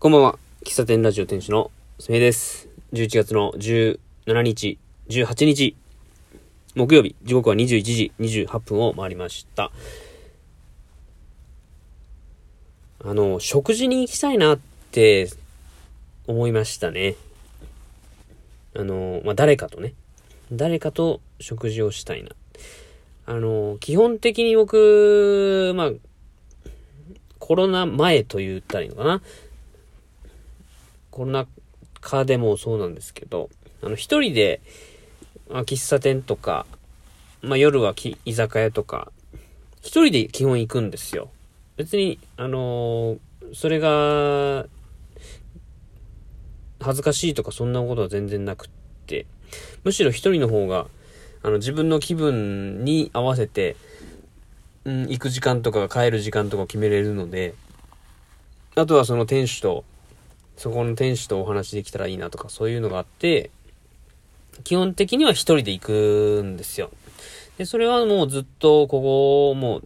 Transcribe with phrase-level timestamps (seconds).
[0.00, 0.38] こんばんは。
[0.64, 2.68] 喫茶店ラジオ店主のすみです。
[2.92, 4.78] 11月の17日、
[5.08, 5.74] 18日、
[6.76, 9.72] 木曜日、時刻は21時28分を回りました。
[13.04, 14.58] あの、食事に行きたいなっ
[14.92, 15.30] て
[16.28, 17.16] 思いましたね。
[18.76, 19.94] あの、まあ、誰かとね。
[20.52, 22.30] 誰かと食事をしたいな。
[23.26, 25.90] あの、基本的に僕、まあ、
[27.40, 29.22] コロナ前と言ったらいいのかな。
[31.18, 31.48] コロナ
[32.00, 33.50] 禍でもそうなんですけど、
[33.82, 34.60] あの、一人で、
[35.50, 36.64] まあ、喫茶店とか、
[37.42, 37.92] まあ、夜は
[38.24, 39.10] 居酒屋とか、
[39.80, 41.28] 一人で基本行くんですよ。
[41.76, 43.18] 別に、あのー、
[43.52, 44.66] それが、
[46.80, 48.68] 恥ずかしいとかそんなことは全然なくっ
[49.06, 49.26] て、
[49.82, 50.86] むしろ一人の方が、
[51.42, 53.74] あの、自分の気分に合わせて、
[54.84, 57.54] うん、行く時間とか帰る時間とか決めれるので、
[58.76, 59.84] あとはその店主と、
[60.58, 63.50] そこの店主とお話できたらいいなとかそういうのがあって、
[64.64, 66.90] 基本的には一人で行くんですよ。
[67.58, 69.82] で、それはもうずっとここ、もう、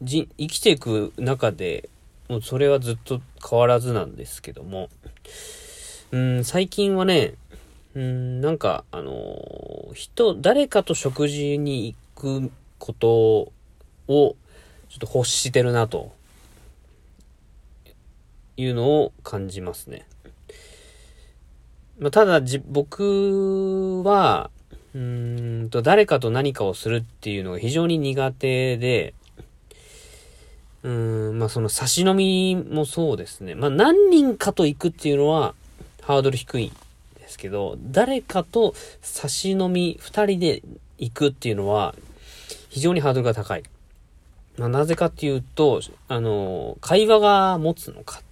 [0.00, 1.90] じ、生きていく中で、
[2.28, 4.88] もうそれはずっと変わらずなんですけども、
[6.12, 7.34] うん、最近はね、
[7.94, 13.52] うん、なんか、あの、人、誰かと食事に行くことを、
[14.08, 14.36] ちょ
[14.96, 16.12] っと欲してるなと、
[18.56, 20.06] いうのを感じますね。
[21.98, 24.50] まあ、ただ、じ、僕は、
[24.94, 29.14] うんと、誰かと何かをするっていうのが非常に苦手で、
[30.82, 33.54] うん、まあその差し飲みもそうですね。
[33.54, 35.54] まあ何人かと行くっていうのは
[36.02, 36.72] ハードル低い
[37.18, 40.62] ですけど、誰かと差し飲み二人で
[40.98, 41.94] 行くっていうのは
[42.70, 43.62] 非常にハードルが高い。
[44.56, 48.22] まあなぜかっていうと、あの、会話が持つのか。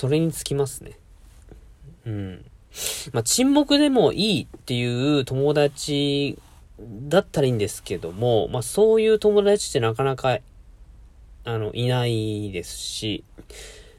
[0.00, 0.92] それにつきますね。
[2.06, 2.44] うん。
[3.12, 6.38] まあ沈黙でもいいっていう友達
[6.80, 10.38] だったらいいんですけども、まあそういう友達ってなかなか
[11.44, 13.24] あの、いないですし、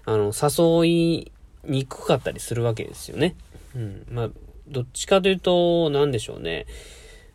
[0.06, 1.31] あの、誘い
[1.66, 3.35] にくかったりするわけですよね。
[3.75, 4.06] うん。
[4.09, 4.29] まあ、
[4.68, 6.66] どっちかというと、なんでしょうね。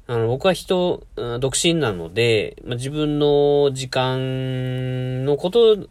[0.08, 1.06] あの、僕は人、
[1.38, 5.86] 独身なので、まあ、自分の時間のこと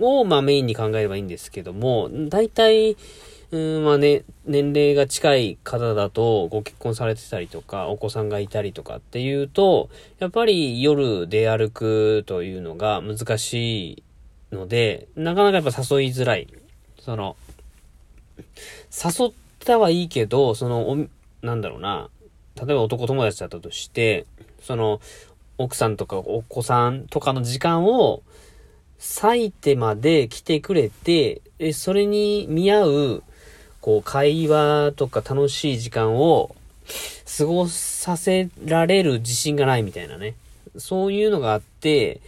[0.00, 2.96] を、まあ、メインに考えればいいんですけども、大体、
[3.50, 14.02] うん、まあね、年齢が近い方だとご結婚されてたりとか、お子さんがいたりとかっていうと、やっぱり夜出歩くというのが難しい
[14.54, 16.48] ので、なかなかやっぱ誘いづらい。
[16.98, 17.36] その、
[18.38, 20.96] 誘ったはいいけど、その、お、
[21.42, 22.08] なんだろうな、
[22.56, 24.24] 例えば男友達だったとして、
[24.62, 25.00] その、
[25.58, 28.22] 奥さんとかお子さんとかの時間を
[29.20, 33.22] 割いてまで来てくれて、え、それに見合う
[33.82, 36.54] こう、会話とか楽しい時間を
[37.36, 40.36] 過ごさせられる自信がないみたいなね。
[40.78, 42.20] そういうのがあって、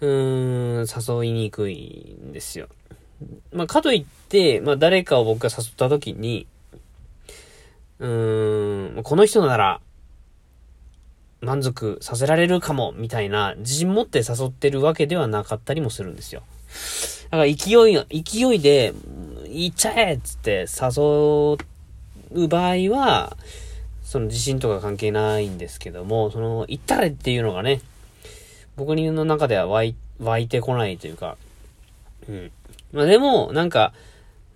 [0.00, 2.68] うーん、誘いにくいんですよ。
[3.54, 6.46] まあ、かといって、まあ、誰かを僕が誘った時に、
[8.00, 9.80] うーん、この人なら、
[11.40, 16.42] 満足させられるかも、みたいな、自信持って誘ってるわけではなかったりもするんですよ。
[17.30, 18.94] だから勢い、勢いで、
[19.46, 21.56] 行っちゃえっつって誘
[22.32, 23.36] う場合は、
[24.02, 27.80] その自信とか関係ないんですけども、その、行ったれっていうのがね、
[28.76, 31.36] 僕の中では湧い、湧いてこないというか、
[32.28, 32.50] うん。
[32.92, 33.92] まあでも、なんか、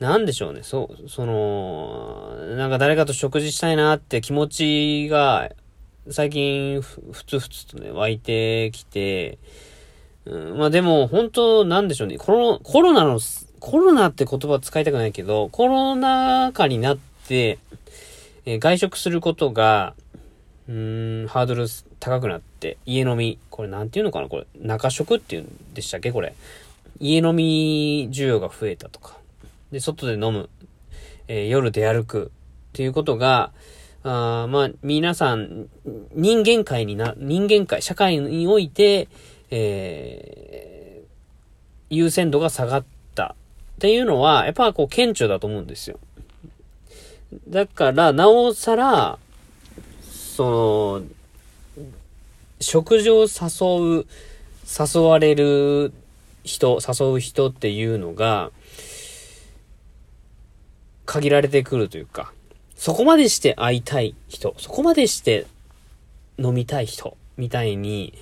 [0.00, 5.50] なんでしょうね、そう、その、なんか誰かと食事したいなって気持ちが、
[6.10, 9.38] 最近、ふつふつとね、湧いてきて、
[10.24, 13.20] うん、まあでも、本当なんでしょうね、コロ、コロナの
[13.60, 17.60] コロナって言葉使いたくないけど、コロナ禍になって、
[18.46, 19.94] えー、外食することが、
[20.68, 21.66] うーん、ハードル
[22.00, 26.34] 高くなって、家飲み、これなんていうのかなこれ、中食っていうんでしたっけこれ。
[26.98, 29.16] 家飲み需要が増えたとか。
[29.70, 30.48] で、外で飲む。
[31.28, 32.32] えー、夜出歩く。
[32.71, 33.53] っていうことが、
[34.04, 35.69] あまあ、皆さん、
[36.13, 39.09] 人間界にな、人間界、社会において、
[39.51, 42.84] えー、優先度が下がっ
[43.15, 43.37] た
[43.77, 46.01] っていうのは、やっぱこう、顕著だと思うんですよ。
[47.49, 49.19] だから、なおさら、
[50.10, 51.03] その、
[52.60, 54.07] 食事を誘う、
[54.66, 55.93] 誘われる
[56.43, 58.51] 人、誘う人っていうのが、
[61.07, 62.33] 限られてくるというか、
[62.82, 65.46] そこまでして会いたい人、そこまでして
[66.36, 68.12] 飲みたい人、みたいに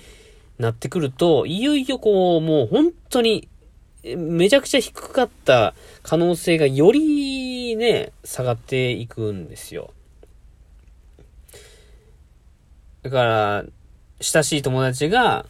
[0.59, 3.47] なってくると、いよいよこう、もう本当に
[4.03, 5.73] めちゃくちゃ低かった
[6.03, 9.95] 可能性がよりね、下がっていくんですよ。
[13.01, 13.65] だから、
[14.19, 15.47] 親しい友達が、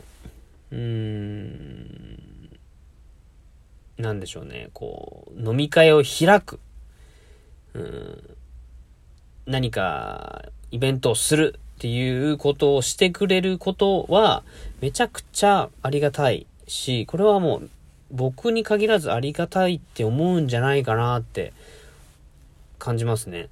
[0.72, 2.50] うーん、
[3.98, 6.62] なんでしょうね、こう、飲み会を開く。
[7.74, 8.38] うん、
[9.46, 14.44] 何かイベントをするっていうことをしてくれることは、
[14.82, 17.70] めちゃくちゃありがたいし、これはもう
[18.12, 21.54] 僕に限らずありがたいって思うんじゃないかなって
[22.78, 23.50] 感じますね。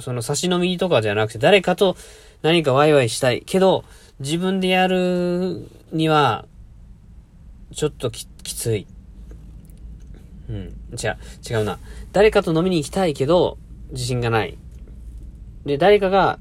[0.00, 1.96] その差し飲みとかじゃなくて誰かと
[2.42, 3.84] 何かワイワイしたいけど
[4.18, 6.44] 自分でやるには
[7.72, 8.86] ちょっときつい。
[10.48, 10.56] うん。
[10.92, 11.78] 違う、違うな。
[12.12, 13.58] 誰かと飲みに行きたいけど
[13.90, 14.58] 自信がない。
[15.64, 16.38] で、誰かが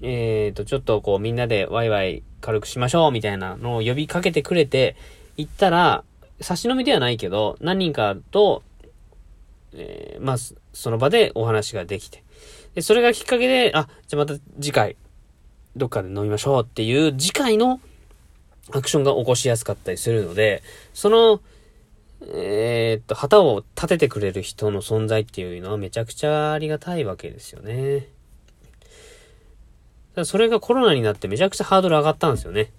[0.00, 4.96] えっ、ー、と、ちょっとこうみんなでワイワイ軽くしましょうみたいなのを呼びかけてくれて、
[5.36, 6.04] 行ったら、
[6.40, 8.62] 差し飲みではないけど、何人かと、
[9.74, 10.36] えー、まあ、
[10.72, 12.22] その場でお話ができて。
[12.74, 14.96] で、それがきっかけで、あ、じゃあまた次回、
[15.76, 17.80] どっかで飲みましょうっていう次回の
[18.70, 20.62] アクションが起こしやすかったりするので、
[20.94, 21.40] その、
[22.20, 28.08] えー、っと、旗を立ててくれる人の存在っていうのはめちゃくちゃありがたいわけですよね。
[30.24, 32.72] それがコロナになってめちゃくちゃハードル上がったんですよね。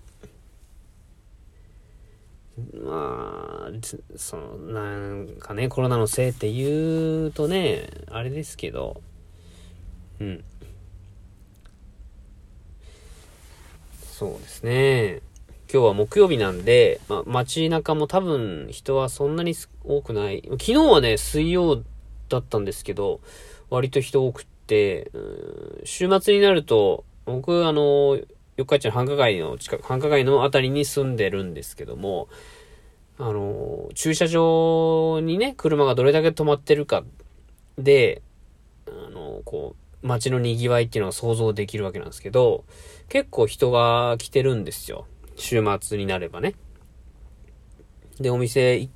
[2.73, 9.01] まあ、その、なんかね、コロナのせいって言うとね、あれですけど、
[10.19, 10.43] うん。
[14.01, 15.21] そうですね。
[15.71, 20.41] 今日は木曜日なんで、まあ、街中も多分人はそんなに多くない。
[20.43, 21.83] 昨日はね、水曜
[22.27, 23.21] だったんですけど、
[23.69, 25.11] 割と人多くって、
[25.83, 28.19] 週末になると、僕、あの、
[28.57, 32.29] 四日市の繁華街の近く、繁華街のあたりに住んでるんですけども、
[33.19, 37.03] あの、駐車場にね、車がどれだけ止まってるか
[37.77, 38.23] で、
[38.87, 42.63] あの、こう、街の賑わいっていうのが想像できるわけなんですけど、
[43.07, 45.05] 結構人が来てるんですよ。
[45.39, 46.53] 週末になればね。
[48.19, 48.89] で、お店、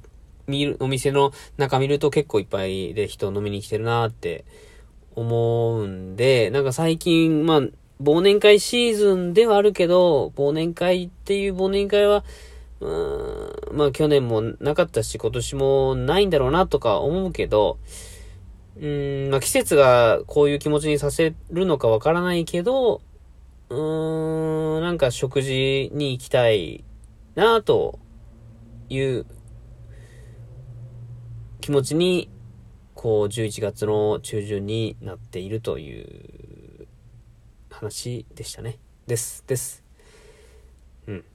[0.47, 4.45] 見る、お店の中見ると結構いっぱいで人飲みに来てるなって
[5.15, 7.61] 思うんで、なんか最近、まあ、
[8.01, 12.23] 忘年会シーズンではあるけど、忘年会っていう忘年会は、
[12.81, 17.77] うーん、まあ去年もなかったし、今年もないんだろうなとか思うけど、
[18.81, 23.01] うん、まあ季節がこういう気持ちにさせるのかわからないけど、
[23.69, 26.83] うーん、なんか食事に行きたい
[27.35, 27.99] なと
[28.89, 29.25] いう
[31.61, 32.29] 気持ちに、
[32.93, 36.01] こう11月の中旬になっているとい
[36.81, 36.87] う
[37.69, 38.79] 話でしたね。
[39.07, 39.83] です、です。
[41.07, 41.25] うん。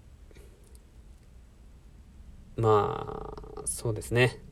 [2.57, 4.43] まあ、そうですね。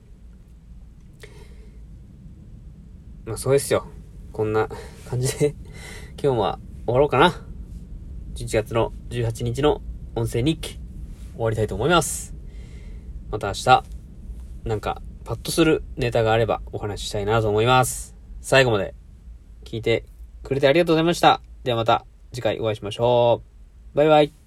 [3.24, 3.86] まあそうですよ。
[4.32, 4.68] こんな
[5.10, 5.56] 感じで
[6.22, 7.55] 今日は終わろうかな。
[8.36, 9.80] 11月の18日の
[10.14, 10.78] 音声日記
[11.34, 12.34] 終わりたいと思います。
[13.30, 13.84] また明日、
[14.64, 18.14] なんかパッとするネタがあればお話ししたいなと思います。
[18.42, 18.94] 最後まで
[19.64, 20.04] 聞いて
[20.42, 21.40] くれてありがとうございました。
[21.64, 23.40] ではまた次回お会いしましょ
[23.94, 23.96] う。
[23.96, 24.45] バイバイ。